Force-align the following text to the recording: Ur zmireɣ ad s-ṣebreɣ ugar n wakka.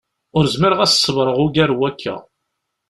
Ur 0.37 0.45
zmireɣ 0.53 0.79
ad 0.81 0.89
s-ṣebreɣ 0.91 1.37
ugar 1.45 1.69
n 1.73 1.75
wakka. 1.79 2.15